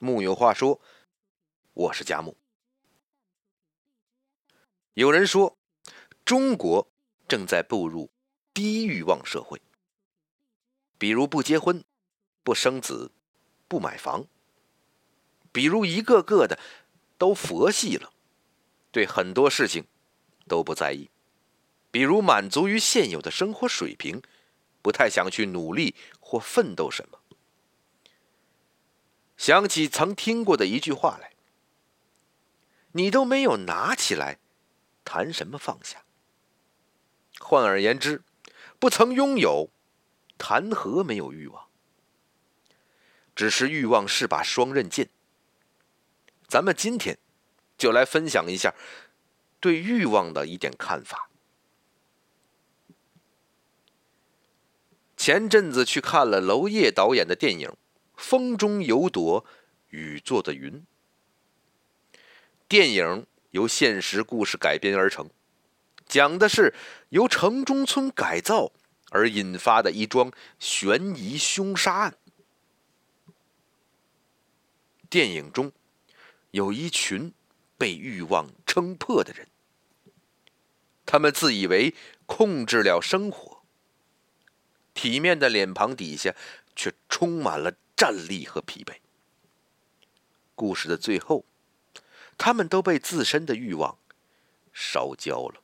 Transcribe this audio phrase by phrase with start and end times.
[0.00, 0.80] 木有话说，
[1.74, 2.36] 我是佳木。
[4.94, 5.58] 有人说，
[6.24, 6.88] 中国
[7.26, 8.08] 正在步入
[8.54, 9.60] 低欲望社会，
[10.98, 11.84] 比如不结婚、
[12.44, 13.10] 不生子、
[13.66, 14.28] 不买房；
[15.50, 16.60] 比如一个个的
[17.16, 18.12] 都佛系了，
[18.92, 19.84] 对很多事情
[20.46, 21.10] 都不在意；
[21.90, 24.22] 比如满足于现有的生活水平，
[24.80, 27.17] 不太想去努力或奋斗什么。
[29.38, 31.32] 想起曾听过的一句话来
[32.92, 34.38] ：“你都没有拿起来。”
[35.06, 36.04] 谈什么放下？
[37.38, 38.22] 换而言之，
[38.78, 39.70] 不曾拥有，
[40.36, 41.68] 谈何没有欲望？
[43.34, 45.08] 只是欲望是把双刃剑。
[46.46, 47.16] 咱们今天
[47.78, 48.74] 就来分享一下
[49.60, 51.30] 对欲望的一点看法。
[55.16, 57.68] 前阵子去看了娄烨导演的电影
[58.18, 59.46] 《风中有朵
[59.88, 60.84] 雨做的云》，
[62.68, 63.26] 电影。
[63.52, 65.30] 由现实故事改编而成，
[66.06, 66.74] 讲的是
[67.08, 68.72] 由城中村改造
[69.08, 72.18] 而引发的一桩悬疑凶杀案。
[75.08, 75.72] 电影中
[76.50, 77.32] 有一群
[77.78, 79.48] 被欲望撑破的人，
[81.06, 81.94] 他们自以为
[82.26, 83.62] 控制了生活，
[84.92, 86.34] 体面的脸庞底下
[86.76, 88.96] 却充满了战栗和疲惫。
[90.54, 91.44] 故事的最后。
[92.40, 93.98] 他们都被自身的欲望
[94.72, 95.60] 烧焦了。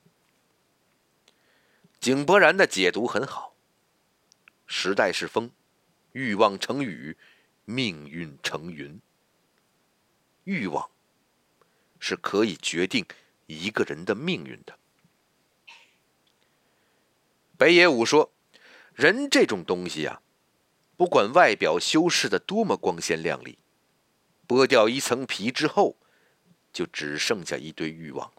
[2.00, 3.54] 井柏然的解读很好。
[4.66, 5.52] 时代是风，
[6.10, 7.16] 欲望成雨，
[7.64, 9.00] 命运成云。
[10.42, 10.90] 欲望
[12.00, 13.06] 是可以决定
[13.46, 14.76] 一个人的命运的。
[17.56, 18.32] 北野武说
[18.94, 20.20] ：“人这种东西呀，
[20.96, 23.58] 不管外表修饰的多么光鲜亮丽，
[24.46, 25.96] 剥掉一层皮之后。”
[26.74, 28.32] 就只剩下一堆欲望。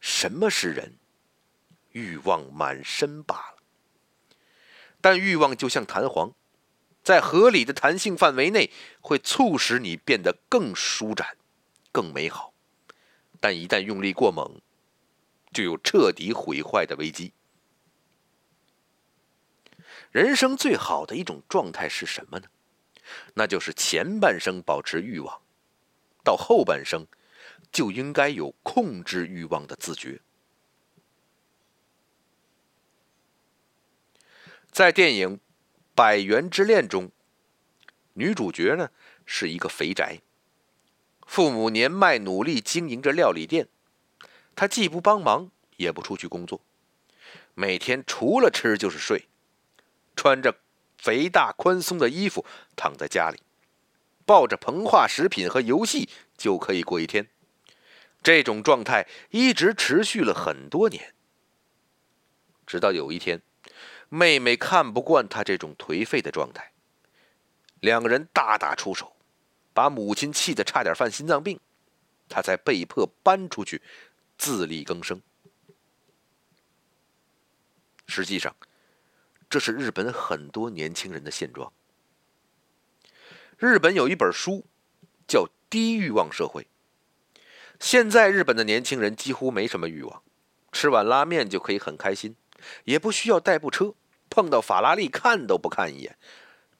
[0.00, 0.98] 什么是人？
[1.92, 3.62] 欲望满身罢了。
[5.00, 6.32] 但欲望就像弹簧，
[7.04, 11.36] 在合理的弹性范围内，会促使你变得更舒展、
[11.92, 12.52] 更美好。
[13.38, 14.60] 但一旦用力过猛，
[15.52, 17.32] 就有彻底毁坏的危机。
[20.12, 22.46] 人生最好的一种状态是什么呢？
[23.34, 25.40] 那就是前半生保持欲望。
[26.22, 27.06] 到后半生，
[27.72, 30.20] 就应该有控制欲望的自觉。
[34.70, 35.36] 在电影
[35.94, 37.10] 《百元之恋》中，
[38.12, 38.90] 女主角呢
[39.26, 40.20] 是一个肥宅，
[41.26, 43.68] 父母年迈，努力经营着料理店，
[44.54, 46.62] 她既不帮忙，也不出去工作，
[47.54, 49.28] 每天除了吃就是睡，
[50.22, 50.54] 穿着
[50.98, 52.46] 肥大宽松的衣服
[52.76, 53.42] 躺在家里。
[54.24, 57.28] 抱着膨化食品和游戏就可以过一天，
[58.22, 61.12] 这种状态一直持续了很多年。
[62.64, 63.42] 直到有一天，
[64.08, 66.70] 妹妹看不惯他这种颓废的状态，
[67.80, 69.16] 两个人大打出手，
[69.74, 71.58] 把母亲气得差点犯心脏病，
[72.28, 73.82] 他才被迫搬出去
[74.38, 75.20] 自力更生。
[78.06, 78.54] 实际上，
[79.52, 81.74] 这是日本很多年轻人的现状。
[83.58, 84.64] 日本有一本书，
[85.28, 86.62] 叫《低欲望社会》。
[87.78, 90.22] 现在日本的年轻人几乎没什么欲望，
[90.72, 92.34] 吃碗拉面就可以很开心，
[92.84, 93.92] 也不需要代步车，
[94.30, 96.16] 碰到法拉利看都不看一眼，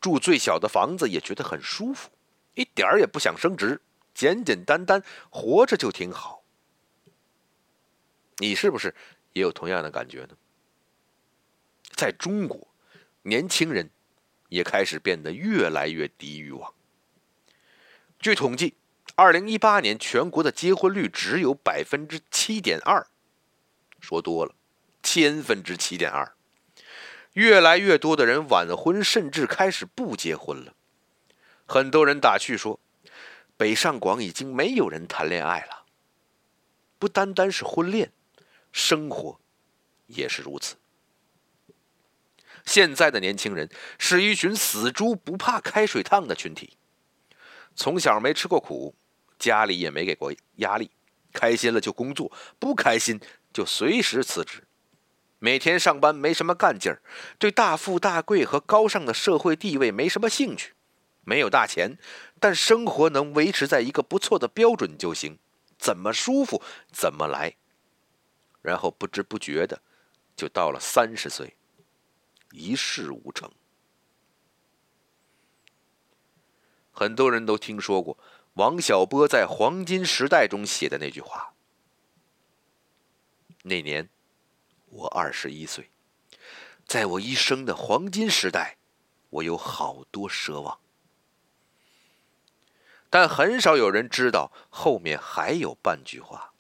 [0.01, 2.09] 住最小的房子也觉得很舒服，
[2.55, 3.83] 一点儿也不想升职，
[4.15, 6.43] 简简单单活着就挺好。
[8.39, 8.95] 你是不是
[9.35, 10.31] 也有同样的感觉呢？
[12.03, 12.67] 在中国，
[13.23, 13.89] 年轻人。
[14.49, 16.75] 也开始变得越来越低欲望。
[18.21, 18.75] 据统计，
[19.15, 23.07] 二零一八年全国的结婚率只有百分之七点二，
[23.99, 24.55] 说多了，
[25.03, 26.35] 千分之七点二。
[27.33, 30.75] 越来越多的人晚婚，甚至开始不结婚了。
[31.65, 32.79] 很多人打趣说，
[33.57, 35.87] 北上广已经没有人谈恋爱了。
[36.99, 38.13] 不单单是婚恋，
[38.71, 39.41] 生活
[40.09, 40.77] 也是如此。
[42.65, 43.69] 现在的年轻人
[43.99, 46.77] 是一群死猪不怕开水烫的群体，
[47.75, 48.95] 从小没吃过苦，
[49.39, 50.91] 家里也没给过压力，
[51.33, 53.21] 开心了就工作，不开心
[53.53, 54.65] 就随时辞职。
[55.39, 57.03] 每天上班没什么干劲儿，
[57.37, 60.75] 对大富大贵和高尚的社会地位没什么兴趣，
[61.25, 61.99] 没有大钱，
[62.39, 65.39] 但生活能维持在一个不错的标准就行，
[65.77, 66.63] 怎么舒服
[66.93, 67.57] 怎么来。
[68.61, 69.83] 然后不知不觉的，
[70.37, 71.57] 就到了三十岁。
[72.53, 73.51] 一事无成。
[76.93, 78.19] 很多人都听说过
[78.55, 81.55] 王小波在《黄金时代》中写的那句话。
[83.63, 84.09] 那年，
[84.91, 85.91] 我二十一岁，
[86.87, 88.77] 在我一生的黄金时代，
[89.31, 90.79] 我有好多奢望，
[93.09, 96.53] 但很少有人知道后面还有半句话。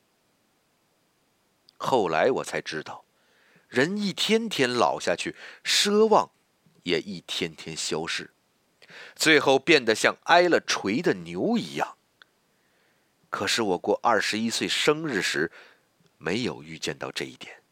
[1.76, 3.04] 后来我才知道，
[3.72, 5.34] 人一天天老下去，
[5.64, 6.30] 奢望
[6.82, 8.34] 也一天天消逝，
[9.16, 11.96] 最后变得像挨了锤的牛一样。
[13.30, 15.50] 可是我过二十一岁生日时，
[16.18, 17.62] 没有预见到这一点，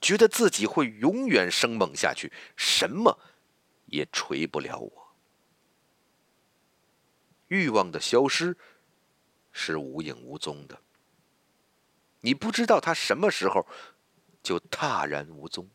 [0.00, 3.18] 觉得自己会永远生猛下去，什么
[3.86, 5.16] 也锤不了我。
[7.48, 8.56] 欲望的消失
[9.50, 10.78] 是无影无踪的。
[12.20, 13.66] 你不知道他什么时候
[14.42, 15.68] 就踏然无踪。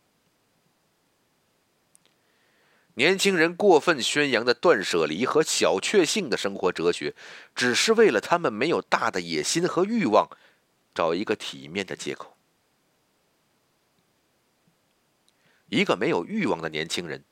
[2.96, 7.16] 年轻人过分宣扬的断舍离和小确幸的生活哲学，
[7.54, 10.28] 只是为了他们没有大的野心和欲望，
[10.96, 12.36] 找一个体面的借口。
[15.70, 17.24] 一个没有欲望的年轻人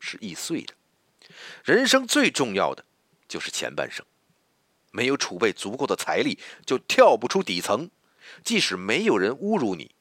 [0.00, 0.74] 是易碎的。
[1.64, 2.84] 人生最重要的
[3.28, 4.04] 就是前半生，
[4.90, 7.90] 没有储备足够的财力，就跳不出底层。
[8.42, 9.94] 即使没有人侮辱你，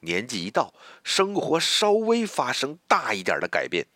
[0.00, 0.72] 年纪一到，
[1.02, 3.86] 生活稍微发生大一点的改变，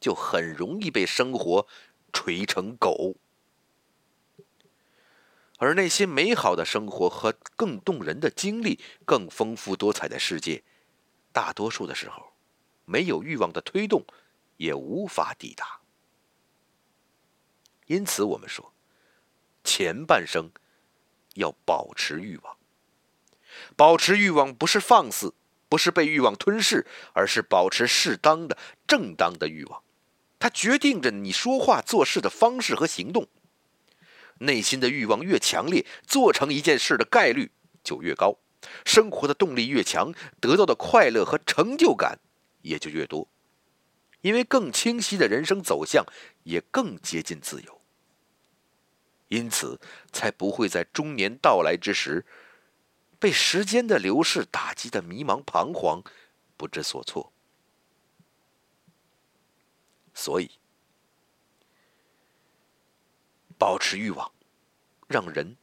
[0.00, 1.66] 就很容易被生活
[2.12, 3.16] 锤成狗。
[5.58, 10.62] 而那些美好的生活和更动人的经历、更丰富多彩的世界，
[11.32, 12.34] 大多数的时候，
[12.84, 14.04] 没有欲望的推动，
[14.58, 15.80] 也无法抵达。
[17.86, 18.74] 因此，我们说，
[19.64, 20.50] 前半生
[21.36, 22.58] 要保持欲望。
[23.74, 25.32] 保持欲望不是放肆，
[25.68, 29.82] 不是被欲望吞噬，而是保持适当的、正当的欲望。
[30.38, 33.26] 它决定着你说话做事的方式和行动。
[34.38, 37.50] 内心的欲望越强烈，做成一件事的概率
[37.82, 38.38] 就越高，
[38.84, 42.18] 生活的动力越强，得到的快乐和成就感
[42.60, 43.28] 也就越多。
[44.20, 46.04] 因为更清晰的人生走向，
[46.42, 47.80] 也更接近自由。
[49.28, 49.80] 因此，
[50.12, 52.24] 才不会在中年到来之时。
[53.18, 56.02] 被时间的流逝打击的迷茫彷徨，
[56.56, 57.32] 不知所措。
[60.14, 60.50] 所以，
[63.58, 64.32] 保持欲望，
[65.08, 65.56] 让人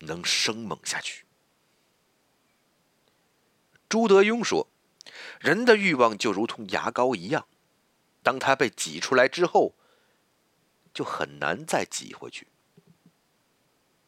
[0.00, 1.24] 能生猛下去。
[3.88, 4.68] 朱德庸说
[5.40, 7.46] ：“人的欲望就如同牙膏一样，
[8.22, 9.74] 当它被挤出来之后，
[10.92, 12.48] 就很难再挤回去。”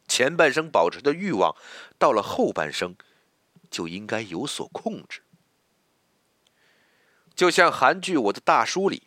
[0.09, 1.55] 前半生保持的欲望，
[1.97, 2.95] 到了后半生，
[3.69, 5.21] 就应该有所控制。
[7.35, 9.03] 就像韩剧《我的大叔》里，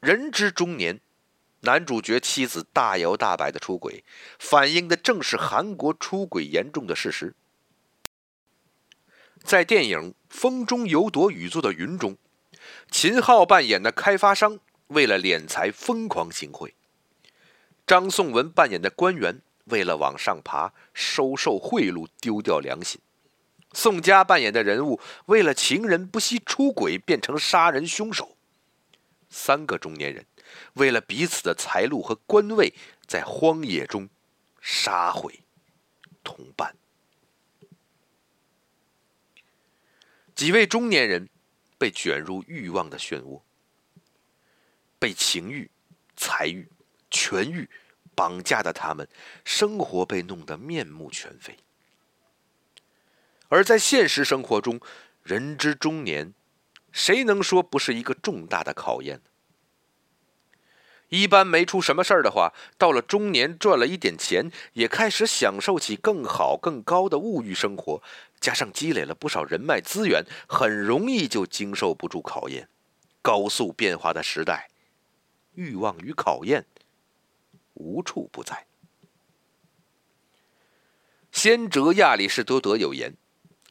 [0.00, 1.00] 人之中年，
[1.62, 4.04] 男主角妻子大摇大摆的出轨，
[4.38, 7.34] 反映的正是韩国出轨严重的事实。
[9.42, 9.98] 在电影
[10.28, 12.16] 《风中有朵雨做的云》中，
[12.90, 16.74] 秦昊扮演的开发商为了敛财疯狂行贿，
[17.86, 19.40] 张颂文扮演的官员。
[19.64, 23.00] 为了往上爬，收受贿赂，丢掉良心。
[23.72, 28.36] 宋佳扮演的人物为了情人不惜出轨，变成杀人凶手。
[29.28, 30.24] 三个中年人
[30.74, 32.72] 为了彼此的财路和官位，
[33.06, 34.08] 在荒野中
[34.60, 35.40] 杀毁
[36.22, 36.76] 同伴。
[40.36, 41.28] 几位中年人
[41.78, 43.40] 被卷入欲望的漩涡，
[44.98, 45.70] 被情欲、
[46.16, 46.68] 财欲、
[47.10, 47.68] 权欲。
[48.14, 49.08] 绑架的他们，
[49.44, 51.56] 生活被弄得面目全非。
[53.48, 54.80] 而在现实生活中，
[55.22, 56.32] 人之中年，
[56.92, 59.22] 谁能说不是一个重大的考验呢？
[61.10, 68.02] 一般没出什么事儿的话，到了中年赚了一点钱，也开始享受起更好、更高的物欲生活，
[68.40, 72.68] 加上积累了不少人脉资源，很容易就经受不住考验。
[73.22, 74.70] 高速变化的时代，
[75.54, 76.66] 欲望与考验。
[77.74, 78.66] 无处不在。
[81.30, 83.16] 先哲亚里士多德有言：“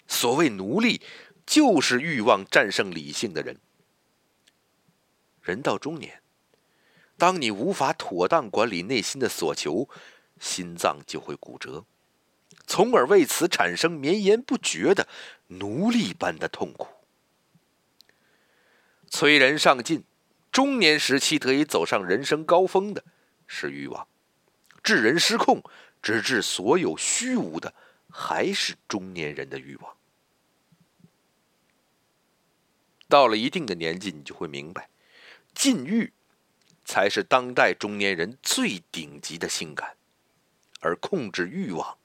[0.08, 1.02] 所谓奴隶，
[1.46, 3.58] 就是欲望战胜理性的人。”
[5.42, 6.22] 人到中年，
[7.18, 9.90] 当你无法妥当管理内心的所求，
[10.40, 11.86] 心脏就会骨折，
[12.68, 15.08] 从而为此产生绵延不绝的
[15.48, 16.88] 奴隶般的痛苦。
[19.10, 20.04] 催人上进，
[20.52, 23.04] 中年时期得以走上人生高峰的。
[23.56, 24.08] 是欲望，
[24.82, 25.64] 致人失控，
[26.02, 27.72] 直至所有虚无的，
[28.10, 29.96] 还是中年人的欲望。
[33.08, 34.90] 到了一定的年纪，你就会明白，
[35.54, 36.12] 禁欲
[36.84, 39.96] 才是当代中年人最顶级的性感，
[40.80, 42.00] 而控制欲望，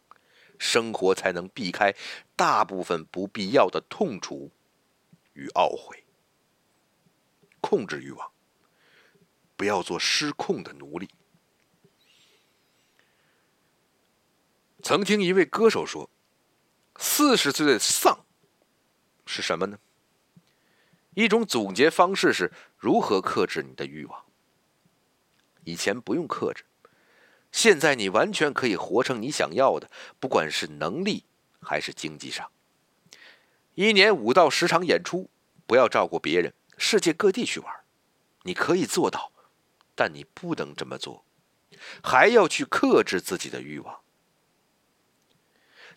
[0.59, 1.95] 生活才能避开
[2.37, 4.51] 大部分不必要的痛楚
[5.33, 6.05] 与懊悔。
[7.63, 8.31] 控制欲望，
[9.57, 11.09] 不要做失控的奴隶。
[14.89, 16.09] 曾听一位歌手说
[16.97, 18.25] ：“四十岁的丧
[19.27, 19.79] 是什么呢？
[21.13, 24.25] 一种总结方式是如何克制你的欲望。
[25.65, 26.65] 以前不用克制，
[27.53, 31.23] 现在你完全可以活成你想要的，不管是能力
[31.61, 32.51] 还是经济上。
[33.75, 35.29] 一年五到十场演出，
[35.67, 37.71] 不要照顾别人，世界各地去玩，
[38.45, 39.31] 你可以做到，
[39.95, 41.27] 但你不能这么做，
[42.03, 44.01] 还要去克制自己的欲望。”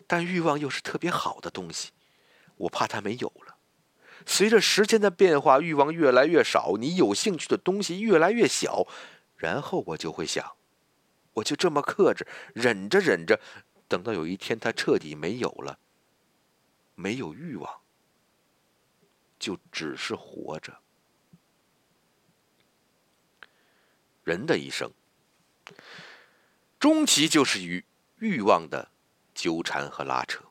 [0.06, 1.90] 但欲望又是特别好的东西，
[2.56, 3.56] 我怕它没有了。
[4.24, 8.86] 随着时间的变化，欲望越来越少，你有兴趣的东西越来越小，
[9.36, 10.56] 然后我就会想，
[11.32, 13.40] 我就这么克制，忍着忍着，
[13.88, 15.78] 等到有一天它彻底没有了，
[16.94, 17.80] 没有欲望，
[19.40, 20.78] 就只是活着。
[24.22, 24.92] 人的一生，
[26.78, 27.84] 终其就是与
[28.20, 28.91] 欲望的。
[29.34, 30.42] 纠缠和拉扯，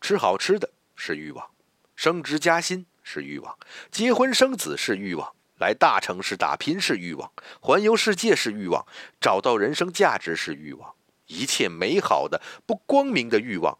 [0.00, 1.50] 吃好吃的是欲望，
[1.96, 3.58] 升职加薪是欲望，
[3.90, 8.86] 结婚生子是欲望，来大城市打拼是欲望，环游世界是欲望，
[9.20, 10.94] 找到人生价值是欲望，
[11.26, 13.78] 一切美好的、不光明的欲望，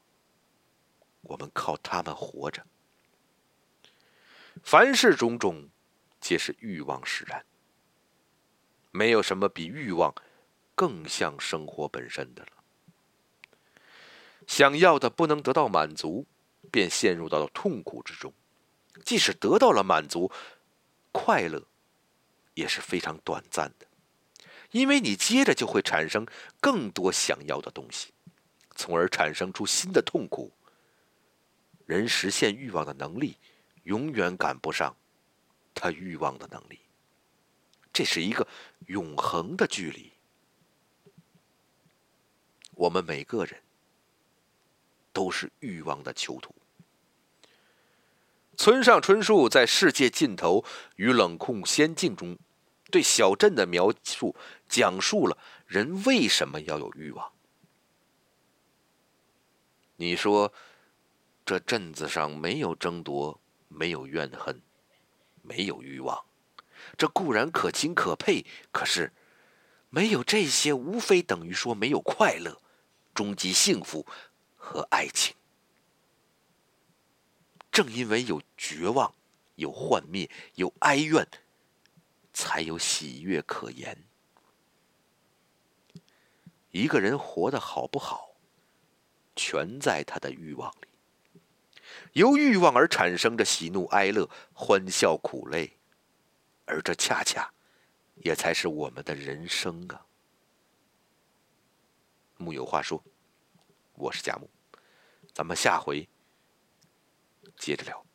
[1.23, 2.67] 我们靠他们活着。
[4.64, 5.69] 凡事种种，
[6.21, 7.45] 皆是欲望使然。
[8.90, 10.12] 没有什么比欲望
[10.75, 12.58] 更像生活本身的了。
[14.49, 16.26] 想要的不能得到满足，
[16.73, 18.33] 便陷入到了痛苦之中。
[19.05, 20.33] 即使得到了满足，
[21.12, 21.62] 快乐
[22.55, 23.87] 也是非常短暂的，
[24.73, 26.26] 因为你接着就会产生
[26.61, 28.12] 更多想要的东西，
[28.75, 30.50] 从而产生出新的痛苦。
[31.87, 33.37] 人实现欲望的能力，
[33.85, 34.97] 永远赶不上
[35.75, 36.81] 他欲望的能力。
[37.93, 38.47] 这是一个
[38.87, 40.11] 永恒的距离。
[42.73, 43.68] 我们每个人。
[45.19, 46.55] 都是欲望的囚徒。
[48.57, 52.39] 村上春树在《世界尽头与冷酷仙境》中，
[52.93, 54.37] 对小镇的描述
[54.69, 57.33] 讲述了人为什么要有欲望。
[59.97, 60.53] 你说，
[61.45, 64.63] 这镇子上没有争夺，没有怨恨，
[65.43, 66.25] 没有欲望，
[66.97, 68.47] 这固然可亲可佩。
[68.71, 69.13] 可是，
[69.91, 72.61] 没有这些，无非等于说没有快乐，
[73.13, 74.07] 终极幸福。
[74.71, 75.35] 和爱情，
[77.73, 79.15] 正因为有绝望、
[79.55, 81.27] 有幻灭、有哀怨，
[82.35, 84.05] 才有喜悦可言。
[86.71, 88.37] 一个人活得好不好，
[89.35, 90.89] 全在他的欲望里。
[92.13, 95.79] 由欲望而产生着喜怒哀乐、欢笑苦泪，
[96.67, 97.51] 而这恰恰
[98.17, 100.05] 也才是我们的人生啊！
[102.37, 103.03] 木有话说，
[103.95, 104.47] 我是贾木。
[105.38, 106.09] 咱们下回
[107.57, 108.08] 接着聊。